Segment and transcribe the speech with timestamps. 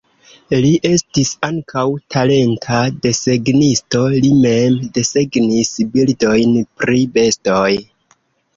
[0.61, 1.83] Li estis ankaŭ
[2.15, 7.71] talenta desegnisto, li mem desegnis bildojn pri bestoj.